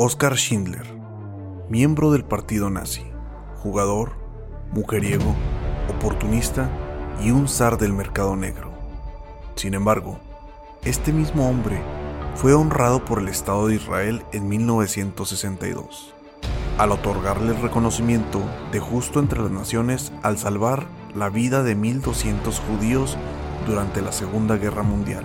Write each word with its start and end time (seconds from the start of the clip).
Oskar 0.00 0.36
Schindler, 0.36 0.86
miembro 1.68 2.12
del 2.12 2.24
partido 2.24 2.70
nazi, 2.70 3.04
jugador, 3.56 4.12
mujeriego, 4.72 5.34
oportunista 5.88 6.70
y 7.20 7.32
un 7.32 7.48
zar 7.48 7.78
del 7.78 7.92
mercado 7.92 8.36
negro. 8.36 8.72
Sin 9.56 9.74
embargo, 9.74 10.20
este 10.84 11.12
mismo 11.12 11.48
hombre 11.48 11.82
fue 12.36 12.54
honrado 12.54 13.04
por 13.04 13.18
el 13.18 13.28
Estado 13.28 13.66
de 13.66 13.74
Israel 13.74 14.22
en 14.32 14.48
1962, 14.48 16.14
al 16.78 16.92
otorgarle 16.92 17.56
el 17.56 17.60
reconocimiento 17.60 18.40
de 18.70 18.78
justo 18.78 19.18
entre 19.18 19.40
las 19.40 19.50
naciones 19.50 20.12
al 20.22 20.38
salvar 20.38 20.86
la 21.14 21.28
vida 21.28 21.64
de 21.64 21.76
1.200 21.76 22.60
judíos 22.60 23.16
durante 23.66 24.00
la 24.00 24.12
Segunda 24.12 24.56
Guerra 24.56 24.84
Mundial, 24.84 25.24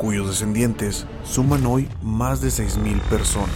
cuyos 0.00 0.28
descendientes 0.28 1.06
suman 1.24 1.66
hoy 1.66 1.86
más 2.02 2.40
de 2.40 2.48
6.000 2.48 2.98
personas. 3.02 3.50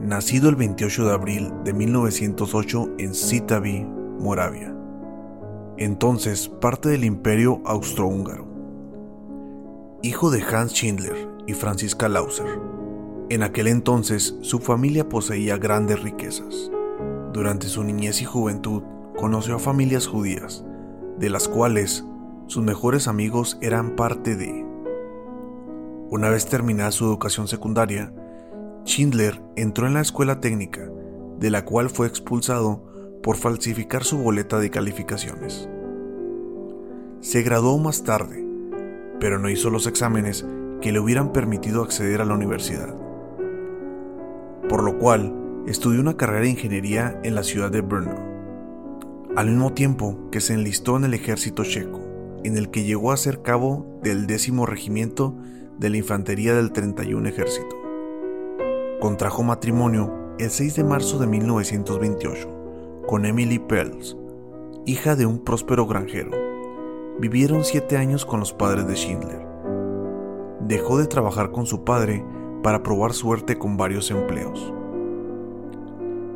nacido 0.00 0.48
el 0.48 0.56
28 0.56 1.06
de 1.06 1.12
abril 1.14 1.52
de 1.62 1.72
1908 1.72 2.96
en 2.98 3.14
Citaví, 3.14 3.86
Moravia, 4.18 4.74
entonces 5.78 6.48
parte 6.48 6.88
del 6.88 7.04
imperio 7.04 7.62
austrohúngaro. 7.64 8.49
Hijo 10.02 10.30
de 10.30 10.42
Hans 10.42 10.72
Schindler 10.72 11.28
y 11.46 11.52
Franziska 11.52 12.08
Lauser, 12.08 12.58
en 13.28 13.42
aquel 13.42 13.66
entonces 13.66 14.34
su 14.40 14.58
familia 14.58 15.06
poseía 15.10 15.58
grandes 15.58 16.02
riquezas. 16.02 16.70
Durante 17.34 17.68
su 17.68 17.84
niñez 17.84 18.22
y 18.22 18.24
juventud 18.24 18.82
conoció 19.18 19.56
a 19.56 19.58
familias 19.58 20.06
judías, 20.06 20.64
de 21.18 21.28
las 21.28 21.48
cuales 21.48 22.06
sus 22.46 22.64
mejores 22.64 23.08
amigos 23.08 23.58
eran 23.60 23.94
parte 23.94 24.36
de... 24.36 24.66
Una 26.08 26.30
vez 26.30 26.46
terminada 26.46 26.92
su 26.92 27.04
educación 27.04 27.46
secundaria, 27.46 28.10
Schindler 28.86 29.42
entró 29.54 29.86
en 29.86 29.92
la 29.92 30.00
escuela 30.00 30.40
técnica, 30.40 30.90
de 31.38 31.50
la 31.50 31.66
cual 31.66 31.90
fue 31.90 32.06
expulsado 32.06 32.86
por 33.22 33.36
falsificar 33.36 34.04
su 34.04 34.16
boleta 34.16 34.60
de 34.60 34.70
calificaciones. 34.70 35.68
Se 37.20 37.42
graduó 37.42 37.76
más 37.76 38.02
tarde, 38.02 38.49
pero 39.20 39.38
no 39.38 39.48
hizo 39.50 39.70
los 39.70 39.86
exámenes 39.86 40.44
que 40.80 40.92
le 40.92 40.98
hubieran 40.98 41.32
permitido 41.32 41.82
acceder 41.82 42.20
a 42.20 42.24
la 42.24 42.34
universidad. 42.34 42.94
Por 44.68 44.82
lo 44.82 44.98
cual, 44.98 45.62
estudió 45.66 46.00
una 46.00 46.16
carrera 46.16 46.42
de 46.42 46.50
ingeniería 46.50 47.20
en 47.22 47.34
la 47.34 47.42
ciudad 47.42 47.70
de 47.70 47.82
Brno, 47.82 48.16
al 49.36 49.48
mismo 49.48 49.72
tiempo 49.72 50.18
que 50.32 50.40
se 50.40 50.54
enlistó 50.54 50.96
en 50.96 51.04
el 51.04 51.14
ejército 51.14 51.64
checo, 51.64 52.00
en 52.42 52.56
el 52.56 52.70
que 52.70 52.84
llegó 52.84 53.12
a 53.12 53.16
ser 53.16 53.42
cabo 53.42 54.00
del 54.02 54.26
décimo 54.26 54.66
regimiento 54.66 55.36
de 55.78 55.90
la 55.90 55.98
infantería 55.98 56.54
del 56.54 56.72
31 56.72 57.28
ejército. 57.28 57.76
Contrajo 59.00 59.42
matrimonio 59.42 60.34
el 60.38 60.50
6 60.50 60.76
de 60.76 60.84
marzo 60.84 61.18
de 61.18 61.26
1928 61.26 63.04
con 63.06 63.26
Emily 63.26 63.58
Pells, 63.58 64.16
hija 64.86 65.16
de 65.16 65.26
un 65.26 65.44
próspero 65.44 65.86
granjero. 65.86 66.39
Vivieron 67.18 67.64
siete 67.64 67.96
años 67.96 68.24
con 68.24 68.40
los 68.40 68.52
padres 68.52 68.86
de 68.86 68.94
Schindler. 68.94 69.46
Dejó 70.60 70.98
de 70.98 71.06
trabajar 71.06 71.50
con 71.50 71.66
su 71.66 71.84
padre 71.84 72.24
para 72.62 72.82
probar 72.82 73.12
suerte 73.12 73.58
con 73.58 73.76
varios 73.76 74.10
empleos. 74.10 74.72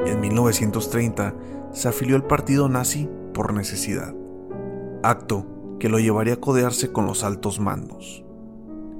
En 0.06 0.20
1930 0.20 1.34
se 1.72 1.88
afilió 1.88 2.16
al 2.16 2.26
partido 2.26 2.68
nazi 2.68 3.08
por 3.32 3.54
necesidad, 3.54 4.14
acto 5.02 5.46
que 5.78 5.88
lo 5.88 5.98
llevaría 5.98 6.34
a 6.34 6.40
codearse 6.40 6.92
con 6.92 7.06
los 7.06 7.24
altos 7.24 7.60
mandos. 7.60 8.24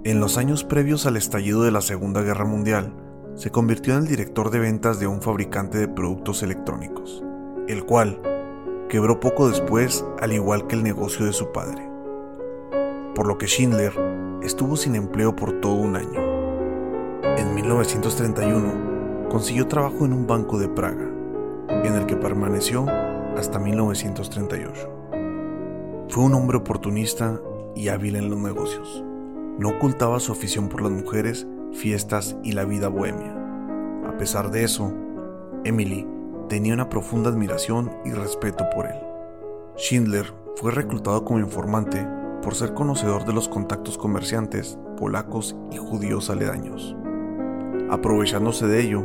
En 0.04 0.20
los 0.20 0.36
años 0.38 0.64
previos 0.64 1.06
al 1.06 1.16
estallido 1.16 1.62
de 1.62 1.70
la 1.70 1.80
Segunda 1.80 2.22
Guerra 2.22 2.44
Mundial, 2.44 2.94
se 3.34 3.50
convirtió 3.50 3.94
en 3.94 4.00
el 4.00 4.06
director 4.06 4.50
de 4.50 4.60
ventas 4.60 5.00
de 5.00 5.06
un 5.06 5.20
fabricante 5.22 5.78
de 5.78 5.88
productos 5.88 6.42
electrónicos, 6.42 7.24
el 7.68 7.84
cual 7.84 8.20
quebró 8.94 9.18
poco 9.18 9.48
después 9.48 10.06
al 10.20 10.32
igual 10.32 10.68
que 10.68 10.76
el 10.76 10.84
negocio 10.84 11.26
de 11.26 11.32
su 11.32 11.50
padre, 11.50 11.82
por 13.16 13.26
lo 13.26 13.38
que 13.38 13.48
Schindler 13.48 13.92
estuvo 14.40 14.76
sin 14.76 14.94
empleo 14.94 15.34
por 15.34 15.60
todo 15.60 15.74
un 15.74 15.96
año. 15.96 16.20
En 17.36 17.56
1931 17.56 19.28
consiguió 19.28 19.66
trabajo 19.66 20.04
en 20.04 20.12
un 20.12 20.28
banco 20.28 20.60
de 20.60 20.68
Praga, 20.68 21.10
en 21.70 21.92
el 21.92 22.06
que 22.06 22.14
permaneció 22.14 22.86
hasta 23.36 23.58
1938. 23.58 24.88
Fue 26.08 26.22
un 26.22 26.34
hombre 26.34 26.58
oportunista 26.58 27.40
y 27.74 27.88
hábil 27.88 28.14
en 28.14 28.30
los 28.30 28.38
negocios. 28.38 29.02
No 29.58 29.70
ocultaba 29.70 30.20
su 30.20 30.30
afición 30.30 30.68
por 30.68 30.82
las 30.82 30.92
mujeres 30.92 31.48
fiestas 31.72 32.36
y 32.44 32.52
la 32.52 32.64
vida 32.64 32.86
bohemia. 32.86 33.34
A 34.06 34.16
pesar 34.18 34.52
de 34.52 34.62
eso, 34.62 34.92
Emily 35.64 36.06
tenía 36.48 36.74
una 36.74 36.88
profunda 36.88 37.30
admiración 37.30 37.90
y 38.04 38.12
respeto 38.12 38.64
por 38.74 38.86
él. 38.86 38.98
Schindler 39.76 40.32
fue 40.56 40.72
reclutado 40.72 41.24
como 41.24 41.40
informante 41.40 42.06
por 42.42 42.54
ser 42.54 42.74
conocedor 42.74 43.24
de 43.24 43.32
los 43.32 43.48
contactos 43.48 43.98
comerciantes 43.98 44.78
polacos 44.98 45.56
y 45.72 45.78
judíos 45.78 46.30
aledaños, 46.30 46.94
aprovechándose 47.90 48.66
de 48.66 48.80
ello 48.80 49.04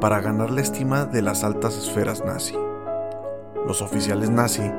para 0.00 0.20
ganar 0.20 0.50
la 0.50 0.60
estima 0.60 1.04
de 1.04 1.22
las 1.22 1.44
altas 1.44 1.76
esferas 1.76 2.24
nazi. 2.24 2.54
Los 3.66 3.80
oficiales 3.80 4.30
nazi 4.30 4.70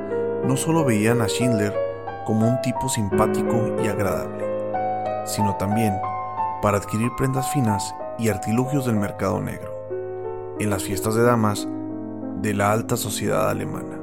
no 0.44 0.56
solo 0.56 0.84
veían 0.84 1.20
a 1.20 1.26
Schindler 1.26 1.74
como 2.24 2.48
un 2.48 2.60
tipo 2.62 2.88
simpático 2.88 3.76
y 3.82 3.88
agradable, 3.88 4.44
sino 5.26 5.56
también 5.56 5.94
para 6.62 6.78
adquirir 6.78 7.10
prendas 7.16 7.50
finas 7.52 7.94
y 8.18 8.28
artilugios 8.28 8.86
del 8.86 8.96
mercado 8.96 9.40
negro, 9.40 9.72
en 10.58 10.70
las 10.70 10.82
fiestas 10.82 11.14
de 11.14 11.22
damas 11.22 11.68
de 12.42 12.54
la 12.54 12.72
alta 12.72 12.96
sociedad 12.96 13.50
alemana. 13.50 14.00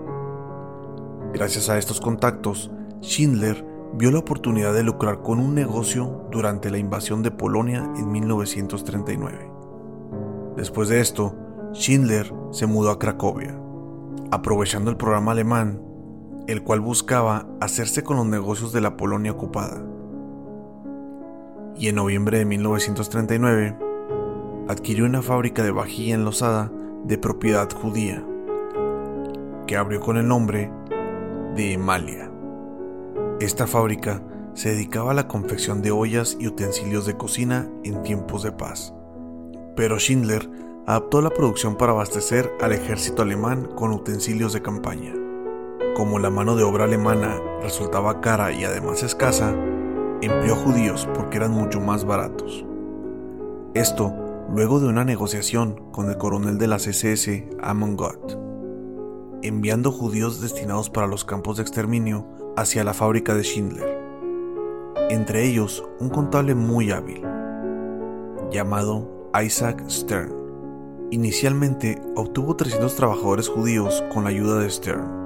Gracias 1.33 1.69
a 1.69 1.77
estos 1.77 1.99
contactos, 1.99 2.71
Schindler 3.01 3.65
vio 3.95 4.11
la 4.11 4.19
oportunidad 4.19 4.73
de 4.73 4.83
lucrar 4.83 5.21
con 5.21 5.39
un 5.39 5.55
negocio 5.55 6.27
durante 6.31 6.69
la 6.69 6.77
invasión 6.77 7.23
de 7.23 7.31
Polonia 7.31 7.89
en 7.95 8.11
1939. 8.11 9.51
Después 10.57 10.89
de 10.89 10.99
esto, 10.99 11.35
Schindler 11.73 12.31
se 12.51 12.67
mudó 12.67 12.91
a 12.91 12.99
Cracovia, 12.99 13.59
aprovechando 14.31 14.91
el 14.91 14.97
programa 14.97 15.31
alemán, 15.31 15.81
el 16.47 16.63
cual 16.63 16.79
buscaba 16.79 17.47
hacerse 17.61 18.03
con 18.03 18.17
los 18.17 18.25
negocios 18.25 18.73
de 18.73 18.81
la 18.81 18.97
Polonia 18.97 19.31
ocupada 19.31 19.83
y 21.77 21.87
en 21.87 21.95
noviembre 21.95 22.37
de 22.37 22.45
1939 22.45 23.77
adquirió 24.67 25.05
una 25.05 25.21
fábrica 25.21 25.63
de 25.63 25.71
vajilla 25.71 26.15
enlosada 26.15 26.71
de 27.03 27.17
propiedad 27.17 27.69
judía, 27.71 28.23
que 29.67 29.77
abrió 29.77 29.99
con 29.99 30.17
el 30.17 30.27
nombre 30.27 30.71
de 31.55 31.73
Emalia. 31.73 32.31
Esta 33.39 33.67
fábrica 33.67 34.21
se 34.53 34.69
dedicaba 34.69 35.11
a 35.11 35.15
la 35.15 35.27
confección 35.27 35.81
de 35.81 35.91
ollas 35.91 36.37
y 36.39 36.47
utensilios 36.47 37.05
de 37.05 37.17
cocina 37.17 37.69
en 37.83 38.01
tiempos 38.03 38.43
de 38.43 38.51
paz. 38.51 38.93
Pero 39.75 39.99
Schindler 39.99 40.49
adaptó 40.85 41.21
la 41.21 41.29
producción 41.29 41.75
para 41.75 41.91
abastecer 41.91 42.51
al 42.61 42.73
ejército 42.73 43.21
alemán 43.21 43.69
con 43.75 43.91
utensilios 43.91 44.53
de 44.53 44.61
campaña. 44.61 45.13
Como 45.95 46.19
la 46.19 46.29
mano 46.29 46.55
de 46.55 46.63
obra 46.63 46.85
alemana 46.85 47.39
resultaba 47.61 48.21
cara 48.21 48.51
y 48.51 48.63
además 48.63 49.03
escasa, 49.03 49.55
empleó 50.21 50.55
judíos 50.55 51.07
porque 51.13 51.37
eran 51.37 51.51
mucho 51.51 51.79
más 51.79 52.05
baratos. 52.05 52.65
Esto 53.73 54.13
luego 54.51 54.79
de 54.79 54.87
una 54.87 55.03
negociación 55.03 55.91
con 55.91 56.09
el 56.09 56.17
coronel 56.17 56.57
de 56.57 56.67
las 56.67 56.87
SS, 56.87 57.49
Amon 57.61 57.95
Gott, 57.95 58.39
enviando 59.41 59.91
judíos 59.91 60.41
destinados 60.41 60.89
para 60.89 61.07
los 61.07 61.25
campos 61.25 61.57
de 61.57 61.63
exterminio 61.63 62.27
hacia 62.55 62.83
la 62.83 62.93
fábrica 62.93 63.35
de 63.35 63.43
Schindler, 63.43 63.99
entre 65.09 65.45
ellos 65.45 65.83
un 65.99 66.09
contable 66.09 66.55
muy 66.55 66.91
hábil, 66.91 67.21
llamado 68.51 69.29
Isaac 69.43 69.83
Stern. 69.89 70.33
Inicialmente 71.11 72.01
obtuvo 72.15 72.55
300 72.55 72.95
trabajadores 72.95 73.47
judíos 73.49 74.03
con 74.13 74.23
la 74.23 74.31
ayuda 74.31 74.59
de 74.59 74.69
Stern. 74.69 75.23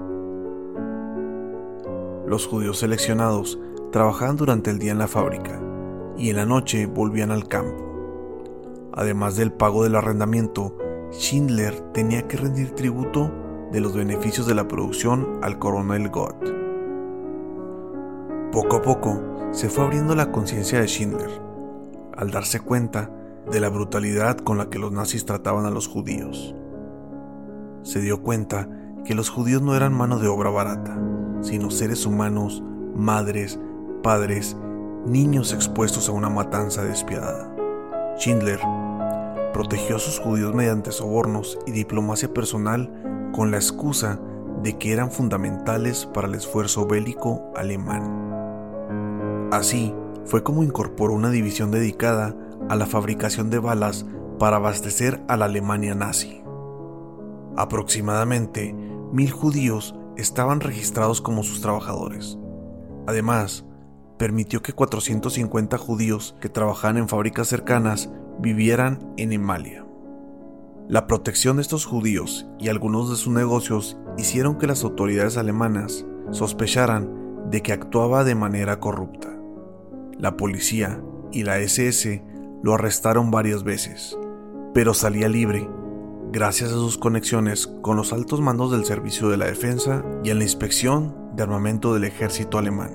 Los 2.28 2.46
judíos 2.46 2.80
seleccionados 2.80 3.58
Trabajaban 3.92 4.36
durante 4.36 4.70
el 4.70 4.80
día 4.80 4.92
en 4.92 4.98
la 4.98 5.08
fábrica 5.08 5.62
y 6.18 6.30
en 6.30 6.36
la 6.36 6.46
noche 6.46 6.88
volvían 6.88 7.32
al 7.32 7.48
campo. 7.48 7.87
Además 8.98 9.36
del 9.36 9.54
pago 9.54 9.84
del 9.84 9.96
arrendamiento, 9.96 10.76
Schindler 11.12 11.80
tenía 11.94 12.28
que 12.28 12.36
rendir 12.36 12.72
tributo 12.72 13.32
de 13.72 13.80
los 13.80 13.96
beneficios 13.96 14.48
de 14.48 14.56
la 14.56 14.68
producción 14.68 15.40
al 15.44 15.60
coronel 15.60 16.10
Gott. 16.10 16.36
Poco 18.52 18.78
a 18.78 18.82
poco 18.82 19.22
se 19.52 19.70
fue 19.70 19.84
abriendo 19.86 20.16
la 20.16 20.32
conciencia 20.32 20.82
de 20.82 20.88
Schindler, 20.88 21.30
al 22.18 22.32
darse 22.32 22.60
cuenta 22.60 23.12
de 23.52 23.60
la 23.60 23.70
brutalidad 23.70 24.38
con 24.38 24.58
la 24.58 24.72
que 24.72 24.80
los 24.80 24.92
nazis 24.92 25.26
trataban 25.26 25.68
a 25.68 25.72
los 25.72 25.88
judíos. 25.88 26.56
Se 27.84 28.02
dio 28.02 28.24
cuenta 28.24 28.68
que 29.06 29.14
los 29.14 29.30
judíos 29.30 29.62
no 29.62 29.76
eran 29.76 29.94
mano 29.94 30.18
de 30.18 30.28
obra 30.28 30.50
barata, 30.50 31.00
sino 31.42 31.70
seres 31.70 32.08
humanos, 32.08 32.64
madres, 32.96 33.60
padres, 34.02 34.58
niños 35.06 35.54
expuestos 35.54 36.10
a 36.10 36.14
una 36.14 36.30
matanza 36.30 36.84
despiadada. 36.84 37.54
Schindler 38.18 38.60
protegió 39.58 39.96
a 39.96 40.00
sus 40.00 40.20
judíos 40.20 40.54
mediante 40.54 40.92
sobornos 40.92 41.58
y 41.66 41.72
diplomacia 41.72 42.32
personal 42.32 42.92
con 43.34 43.50
la 43.50 43.58
excusa 43.58 44.20
de 44.62 44.78
que 44.78 44.94
eran 44.94 45.10
fundamentales 45.10 46.06
para 46.06 46.28
el 46.28 46.36
esfuerzo 46.36 46.86
bélico 46.86 47.42
alemán. 47.56 49.50
Así 49.52 49.96
fue 50.26 50.44
como 50.44 50.62
incorporó 50.62 51.16
una 51.16 51.32
división 51.32 51.72
dedicada 51.72 52.36
a 52.70 52.76
la 52.76 52.86
fabricación 52.86 53.50
de 53.50 53.58
balas 53.58 54.06
para 54.38 54.58
abastecer 54.58 55.24
a 55.28 55.36
la 55.38 55.46
Alemania 55.46 55.96
nazi. 55.96 56.44
Aproximadamente 57.56 58.76
mil 59.12 59.32
judíos 59.32 59.96
estaban 60.18 60.60
registrados 60.60 61.20
como 61.20 61.42
sus 61.42 61.62
trabajadores. 61.62 62.38
Además, 63.08 63.66
permitió 64.20 64.62
que 64.62 64.74
450 64.74 65.80
judíos 65.80 66.36
que 66.40 66.48
trabajaban 66.48 66.98
en 66.98 67.10
fábricas 67.10 67.48
cercanas 67.48 68.12
vivieran 68.40 69.14
en 69.18 69.34
Emalia. 69.34 69.86
La 70.88 71.06
protección 71.06 71.58
de 71.58 71.64
estos 71.64 71.86
judíos 71.86 72.48
y 72.60 72.70
algunos 72.70 73.10
de 73.10 73.18
sus 73.18 73.34
negocios 73.34 73.98
hicieron 74.18 74.58
que 74.58 74.68
las 74.68 74.84
autoridades 74.84 75.38
alemanas 75.38 76.06
sospecharan 76.32 77.50
de 77.50 77.62
que 77.62 77.74
actuaba 77.74 78.24
de 78.24 78.36
manera 78.36 78.80
corrupta. 78.80 79.30
La 80.18 80.38
policía 80.38 81.02
y 81.32 81.44
la 81.44 81.60
SS 81.60 82.24
lo 82.64 82.74
arrestaron 82.74 83.32
varias 83.32 83.64
veces, 83.64 84.18
pero 84.74 84.94
salía 84.94 85.28
libre 85.28 85.70
gracias 86.32 86.72
a 86.72 86.76
sus 86.76 86.98
conexiones 86.98 87.68
con 87.82 87.98
los 87.98 88.12
altos 88.14 88.42
mandos 88.42 88.72
del 88.72 88.86
Servicio 88.86 89.30
de 89.30 89.38
la 89.38 89.46
Defensa 89.46 90.04
y 90.24 90.30
en 90.30 90.40
la 90.40 90.44
inspección 90.44 91.16
de 91.36 91.44
armamento 91.44 91.94
del 91.94 92.04
ejército 92.04 92.58
alemán. 92.58 92.92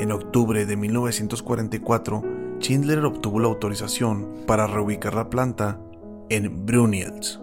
En 0.00 0.12
octubre 0.12 0.66
de 0.66 0.76
1944, 0.76 2.22
Schindler 2.60 3.04
obtuvo 3.04 3.40
la 3.40 3.48
autorización 3.48 4.44
para 4.46 4.66
reubicar 4.66 5.14
la 5.14 5.30
planta 5.30 5.80
en 6.28 6.66
Brunhild. 6.66 7.40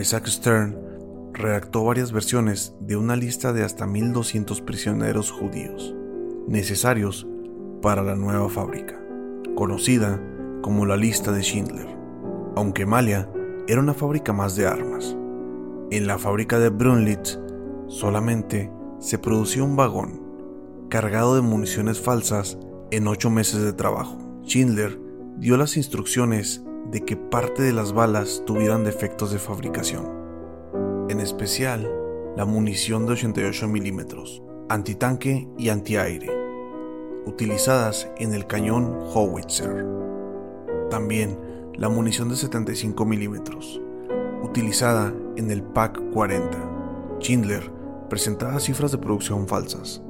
Isaac 0.00 0.26
Stern 0.26 0.76
redactó 1.32 1.84
varias 1.84 2.12
versiones 2.12 2.74
de 2.80 2.96
una 2.96 3.16
lista 3.16 3.52
de 3.52 3.64
hasta 3.64 3.86
1.200 3.86 4.64
prisioneros 4.64 5.30
judíos 5.30 5.94
necesarios 6.46 7.26
para 7.82 8.02
la 8.02 8.16
nueva 8.16 8.48
fábrica, 8.48 8.98
conocida 9.54 10.20
como 10.62 10.86
la 10.86 10.96
lista 10.96 11.30
de 11.30 11.42
Schindler 11.42 11.98
aunque 12.58 12.86
Malia 12.86 13.30
era 13.68 13.80
una 13.80 13.94
fábrica 13.94 14.32
más 14.32 14.56
de 14.56 14.66
armas. 14.66 15.16
En 15.92 16.08
la 16.08 16.18
fábrica 16.18 16.58
de 16.58 16.70
Brunlitz 16.70 17.38
solamente 17.86 18.72
se 18.98 19.16
producía 19.16 19.62
un 19.62 19.76
vagón 19.76 20.20
cargado 20.88 21.36
de 21.36 21.40
municiones 21.40 22.00
falsas 22.00 22.58
en 22.90 23.06
ocho 23.06 23.30
meses 23.30 23.62
de 23.62 23.72
trabajo. 23.72 24.18
Schindler 24.44 24.98
dio 25.38 25.56
las 25.56 25.76
instrucciones 25.76 26.62
de 26.90 27.04
que 27.04 27.16
parte 27.16 27.62
de 27.62 27.72
las 27.72 27.92
balas 27.92 28.42
tuvieran 28.46 28.84
defectos 28.84 29.30
de 29.30 29.38
fabricación, 29.38 30.06
en 31.08 31.20
especial 31.20 31.90
la 32.36 32.44
munición 32.44 33.06
de 33.06 33.12
88 33.12 33.68
milímetros, 33.68 34.42
antitanque 34.68 35.48
y 35.58 35.68
antiaire, 35.68 36.30
utilizadas 37.26 38.10
en 38.18 38.32
el 38.32 38.46
cañón 38.46 38.96
Howitzer. 39.12 39.86
También 40.90 41.38
la 41.74 41.88
munición 41.88 42.28
de 42.30 42.36
75 42.36 43.04
milímetros, 43.04 43.80
utilizada 44.42 45.12
en 45.36 45.50
el 45.50 45.62
PAC 45.62 46.00
40. 46.12 47.18
Schindler 47.20 47.70
presentaba 48.08 48.58
cifras 48.60 48.92
de 48.92 48.98
producción 48.98 49.46
falsas 49.46 50.02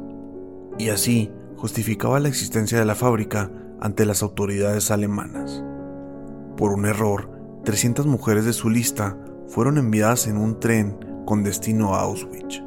y 0.78 0.90
así 0.90 1.30
justificaba 1.58 2.20
la 2.20 2.28
existencia 2.28 2.78
de 2.78 2.84
la 2.84 2.94
fábrica 2.94 3.50
ante 3.80 4.06
las 4.06 4.22
autoridades 4.22 4.90
alemanas. 4.92 5.64
Por 6.56 6.72
un 6.72 6.86
error, 6.86 7.30
300 7.64 8.06
mujeres 8.06 8.44
de 8.44 8.52
su 8.52 8.70
lista 8.70 9.18
fueron 9.48 9.76
enviadas 9.76 10.28
en 10.28 10.36
un 10.36 10.60
tren 10.60 10.98
con 11.26 11.42
destino 11.42 11.94
a 11.94 12.02
Auschwitz, 12.02 12.62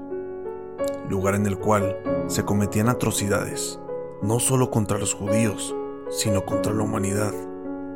lugar 1.09 1.35
en 1.35 1.45
el 1.45 1.57
cual 1.57 1.97
se 2.27 2.43
cometían 2.43 2.89
atrocidades, 2.89 3.79
no 4.21 4.39
solo 4.39 4.69
contra 4.69 4.97
los 4.97 5.13
judíos, 5.13 5.73
sino 6.09 6.45
contra 6.45 6.73
la 6.73 6.83
humanidad. 6.83 7.33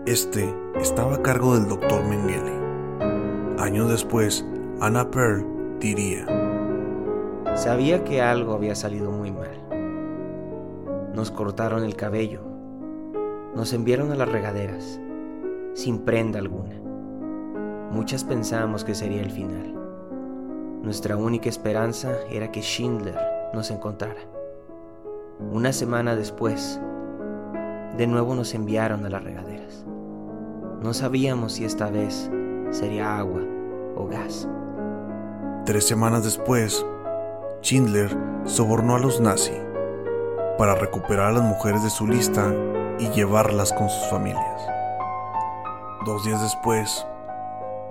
Este 0.06 0.54
estaba 0.80 1.16
a 1.16 1.22
cargo 1.22 1.56
del 1.56 1.68
doctor 1.68 2.06
Mengele. 2.06 2.54
Años 3.60 3.90
después, 3.90 4.46
Anna 4.80 5.12
Pearl 5.12 5.46
diría, 5.80 6.26
Sabía 7.56 8.04
que 8.04 8.22
algo 8.22 8.54
había 8.54 8.76
salido 8.76 9.12
muy 9.12 9.32
mal. 9.32 9.65
Nos 11.16 11.32
cortaron 11.32 11.86
el 11.86 11.96
cabello, 11.96 12.42
nos 13.56 13.72
enviaron 13.72 14.12
a 14.12 14.16
las 14.16 14.28
regaderas, 14.28 15.00
sin 15.74 16.00
prenda 16.00 16.40
alguna. 16.40 16.76
Muchas 17.90 18.26
pensamos 18.26 18.84
que 18.84 18.96
sería 18.96 19.22
el 19.22 19.32
final. 19.32 19.74
Nuestra 20.84 21.16
única 21.16 21.48
esperanza 21.48 22.18
era 22.30 22.52
que 22.52 22.62
Schindler 22.62 23.18
nos 23.54 23.72
encontrara. 23.72 24.20
Una 25.54 25.72
semana 25.72 26.18
después, 26.18 26.82
de 27.96 28.08
nuevo 28.08 28.36
nos 28.36 28.54
enviaron 28.54 29.06
a 29.06 29.10
las 29.10 29.24
regaderas. 29.24 29.86
No 30.82 30.94
sabíamos 30.94 31.54
si 31.54 31.64
esta 31.64 31.90
vez 31.90 32.30
sería 32.72 33.18
agua 33.18 33.42
o 33.96 34.06
gas. 34.08 34.50
Tres 35.66 35.88
semanas 35.88 36.26
después, 36.26 36.86
Schindler 37.62 38.10
sobornó 38.44 38.98
a 38.98 39.00
los 39.00 39.22
nazis 39.22 39.65
para 40.58 40.76
recuperar 40.76 41.30
a 41.30 41.34
las 41.34 41.44
mujeres 41.44 41.84
de 41.84 41.90
su 41.90 42.08
lista 42.08 42.54
y 43.00 43.10
llevarlas 43.10 43.74
con 43.74 43.90
sus 43.90 44.10
familias. 44.10 44.62
Dos 46.06 46.24
días 46.24 46.42
después, 46.42 47.06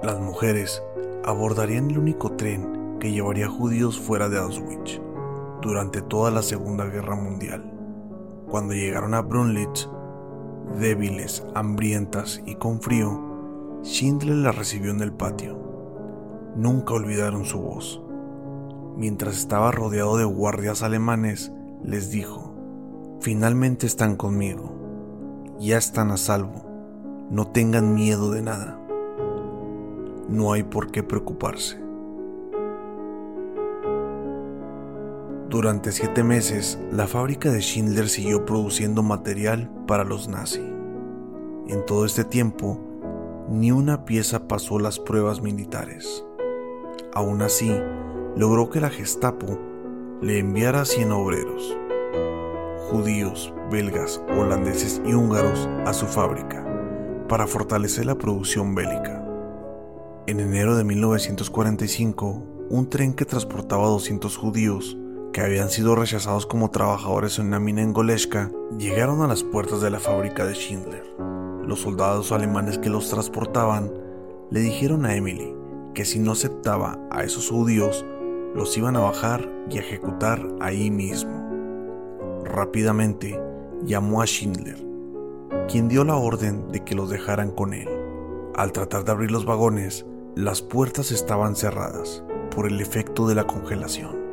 las 0.02 0.20
mujeres 0.20 0.82
abordarían 1.24 1.90
el 1.90 1.98
único 1.98 2.32
tren 2.32 2.98
que 3.00 3.12
llevaría 3.12 3.48
judíos 3.48 3.98
fuera 3.98 4.28
de 4.28 4.38
Auschwitz 4.38 5.00
durante 5.60 6.02
toda 6.02 6.30
la 6.30 6.42
Segunda 6.42 6.84
Guerra 6.84 7.16
Mundial. 7.16 7.70
Cuando 8.48 8.74
llegaron 8.74 9.14
a 9.14 9.22
Brunlitz, 9.22 9.88
Débiles, 10.78 11.46
hambrientas 11.54 12.42
y 12.46 12.54
con 12.56 12.80
frío, 12.80 13.20
Schindler 13.82 14.36
la 14.36 14.52
recibió 14.52 14.90
en 14.90 15.00
el 15.02 15.12
patio. 15.12 15.58
Nunca 16.56 16.94
olvidaron 16.94 17.44
su 17.44 17.60
voz. 17.60 18.02
Mientras 18.96 19.36
estaba 19.36 19.72
rodeado 19.72 20.16
de 20.16 20.24
guardias 20.24 20.82
alemanes, 20.82 21.52
les 21.82 22.10
dijo, 22.10 22.53
finalmente 23.24 23.86
están 23.86 24.16
conmigo, 24.16 25.56
ya 25.58 25.78
están 25.78 26.10
a 26.10 26.18
salvo, 26.18 26.66
no 27.30 27.46
tengan 27.46 27.94
miedo 27.94 28.30
de 28.30 28.42
nada, 28.42 28.78
no 30.28 30.52
hay 30.52 30.62
por 30.62 30.90
qué 30.90 31.02
preocuparse. 31.02 31.80
Durante 35.48 35.90
siete 35.92 36.22
meses, 36.22 36.78
la 36.92 37.06
fábrica 37.06 37.50
de 37.50 37.62
Schindler 37.62 38.10
siguió 38.10 38.44
produciendo 38.44 39.02
material 39.02 39.70
para 39.86 40.04
los 40.04 40.28
nazis. 40.28 40.60
En 41.68 41.86
todo 41.86 42.04
este 42.04 42.24
tiempo, 42.24 42.78
ni 43.48 43.72
una 43.72 44.04
pieza 44.04 44.48
pasó 44.48 44.78
las 44.78 44.98
pruebas 45.00 45.40
militares. 45.40 46.26
Aún 47.14 47.40
así, 47.40 47.74
logró 48.36 48.68
que 48.68 48.82
la 48.82 48.90
Gestapo 48.90 49.58
le 50.20 50.40
enviara 50.40 50.82
a 50.82 50.84
100 50.84 51.12
obreros, 51.12 51.74
judíos, 52.90 53.52
belgas, 53.70 54.20
holandeses 54.36 55.00
y 55.04 55.14
húngaros, 55.14 55.68
a 55.86 55.92
su 55.92 56.06
fábrica 56.06 56.64
para 57.28 57.46
fortalecer 57.46 58.06
la 58.06 58.16
producción 58.16 58.74
bélica. 58.74 59.24
En 60.26 60.40
enero 60.40 60.76
de 60.76 60.84
1945, 60.84 62.66
un 62.70 62.88
tren 62.88 63.14
que 63.14 63.24
transportaba 63.24 63.84
a 63.84 63.90
200 63.90 64.36
judíos 64.36 64.96
que 65.32 65.40
habían 65.40 65.68
sido 65.68 65.96
rechazados 65.96 66.46
como 66.46 66.70
trabajadores 66.70 67.38
en 67.38 67.48
una 67.48 67.58
mina 67.58 67.82
en 67.82 67.92
Goleshka, 67.92 68.52
llegaron 68.78 69.20
a 69.20 69.26
las 69.26 69.42
puertas 69.42 69.80
de 69.80 69.90
la 69.90 69.98
fábrica 69.98 70.44
de 70.44 70.54
Schindler. 70.54 71.04
Los 71.66 71.80
soldados 71.80 72.30
alemanes 72.30 72.78
que 72.78 72.88
los 72.88 73.10
transportaban 73.10 73.92
le 74.50 74.60
dijeron 74.60 75.04
a 75.04 75.16
Emily 75.16 75.52
que 75.92 76.04
si 76.04 76.20
no 76.20 76.32
aceptaba 76.32 76.98
a 77.10 77.24
esos 77.24 77.50
judíos, 77.50 78.06
los 78.54 78.76
iban 78.78 78.96
a 78.96 79.00
bajar 79.00 79.50
y 79.70 79.78
ejecutar 79.78 80.46
ahí 80.60 80.90
mismo. 80.90 81.43
Rápidamente 82.44 83.40
llamó 83.84 84.22
a 84.22 84.26
Schindler, 84.26 84.78
quien 85.68 85.88
dio 85.88 86.04
la 86.04 86.16
orden 86.16 86.70
de 86.70 86.84
que 86.84 86.94
los 86.94 87.10
dejaran 87.10 87.50
con 87.50 87.74
él. 87.74 87.88
Al 88.54 88.72
tratar 88.72 89.04
de 89.04 89.12
abrir 89.12 89.30
los 89.30 89.44
vagones, 89.44 90.06
las 90.36 90.62
puertas 90.62 91.10
estaban 91.10 91.56
cerradas 91.56 92.22
por 92.54 92.66
el 92.66 92.80
efecto 92.80 93.26
de 93.26 93.34
la 93.34 93.46
congelación 93.46 94.24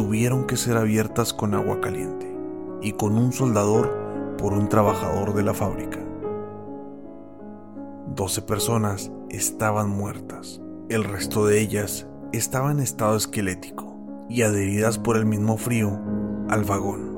tuvieron 0.00 0.46
que 0.46 0.56
ser 0.56 0.78
abiertas 0.78 1.34
con 1.34 1.54
agua 1.54 1.78
caliente 1.82 2.34
y 2.80 2.92
con 2.92 3.18
un 3.18 3.34
soldador 3.34 4.34
por 4.38 4.54
un 4.54 4.66
trabajador 4.66 5.34
de 5.34 5.42
la 5.42 5.52
fábrica. 5.52 5.98
12 8.14 8.40
personas 8.42 9.12
estaban 9.28 9.90
muertas. 9.90 10.62
El 10.88 11.04
resto 11.04 11.44
de 11.44 11.60
ellas 11.60 12.06
estaban 12.32 12.78
en 12.78 12.82
estado 12.82 13.14
esquelético 13.14 13.94
y 14.30 14.40
adheridas 14.40 14.98
por 14.98 15.18
el 15.18 15.26
mismo 15.26 15.58
frío 15.58 16.00
al 16.48 16.64
vagón. 16.64 17.09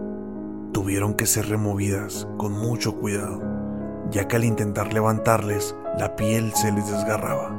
Tuvieron 0.72 1.14
que 1.14 1.26
ser 1.26 1.48
removidas 1.48 2.26
con 2.38 2.52
mucho 2.52 2.96
cuidado, 2.98 3.42
ya 4.10 4.26
que 4.26 4.36
al 4.36 4.44
intentar 4.44 4.92
levantarles, 4.92 5.76
la 5.98 6.16
piel 6.16 6.52
se 6.54 6.72
les 6.72 6.90
desgarraba. 6.90 7.54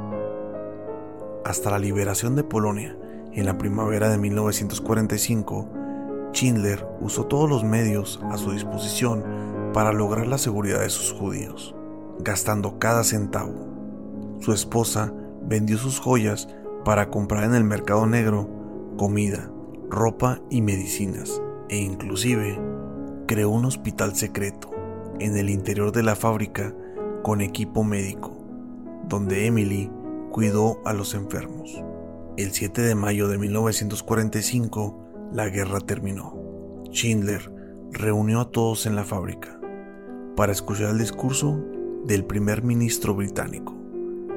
Hasta 1.44 1.70
la 1.70 1.78
liberación 1.78 2.34
de 2.34 2.42
Polonia, 2.42 2.96
en 3.32 3.46
la 3.46 3.56
primavera 3.56 4.08
de 4.08 4.18
1945, 4.18 5.68
Schindler 6.32 6.86
usó 7.00 7.26
todos 7.26 7.48
los 7.48 7.62
medios 7.62 8.20
a 8.30 8.36
su 8.36 8.50
disposición 8.50 9.24
para 9.72 9.92
lograr 9.92 10.26
la 10.26 10.38
seguridad 10.38 10.80
de 10.80 10.90
sus 10.90 11.12
judíos, 11.12 11.74
gastando 12.18 12.78
cada 12.80 13.04
centavo. 13.04 13.68
Su 14.40 14.52
esposa 14.52 15.12
vendió 15.42 15.78
sus 15.78 16.00
joyas 16.00 16.48
para 16.84 17.10
comprar 17.10 17.44
en 17.44 17.54
el 17.54 17.64
mercado 17.64 18.06
negro 18.06 18.48
comida, 18.96 19.50
ropa 19.88 20.40
y 20.50 20.62
medicinas, 20.62 21.40
e 21.68 21.76
inclusive 21.76 22.60
creó 23.26 23.50
un 23.50 23.64
hospital 23.64 24.14
secreto 24.14 24.70
en 25.20 25.36
el 25.36 25.50
interior 25.50 25.92
de 25.92 26.02
la 26.02 26.16
fábrica 26.16 26.74
con 27.22 27.40
equipo 27.40 27.84
médico, 27.84 28.36
donde 29.08 29.46
Emily 29.46 29.90
cuidó 30.30 30.80
a 30.84 30.92
los 30.92 31.14
enfermos. 31.14 31.82
El 32.36 32.50
7 32.50 32.82
de 32.82 32.94
mayo 32.94 33.28
de 33.28 33.38
1945, 33.38 35.30
la 35.32 35.48
guerra 35.48 35.80
terminó. 35.80 36.34
Schindler 36.90 37.52
reunió 37.92 38.40
a 38.40 38.50
todos 38.50 38.86
en 38.86 38.96
la 38.96 39.04
fábrica 39.04 39.60
para 40.36 40.52
escuchar 40.52 40.90
el 40.90 40.98
discurso 40.98 41.60
del 42.04 42.24
primer 42.24 42.62
ministro 42.62 43.14
británico, 43.14 43.74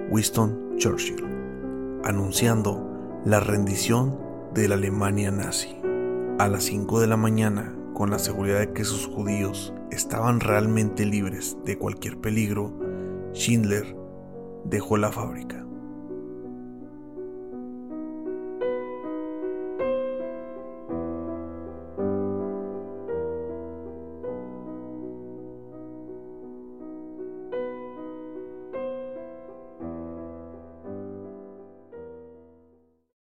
Winston 0.10 0.76
Churchill, 0.78 1.26
anunciando 2.04 3.20
la 3.26 3.40
rendición 3.40 4.18
de 4.54 4.68
la 4.68 4.76
Alemania 4.76 5.32
nazi. 5.32 5.76
A 6.40 6.48
las 6.48 6.64
5 6.66 7.00
de 7.00 7.08
la 7.08 7.18
mañana, 7.18 7.76
con 7.98 8.12
la 8.12 8.20
seguridad 8.20 8.60
de 8.60 8.74
que 8.74 8.84
sus 8.84 9.08
judíos 9.08 9.74
estaban 9.90 10.40
realmente 10.40 11.04
libres 11.04 11.58
de 11.66 11.80
cualquier 11.80 12.22
peligro, 12.22 12.72
Schindler 13.34 13.98
dejó 14.66 14.98
la 14.98 15.12
fábrica. 15.12 15.66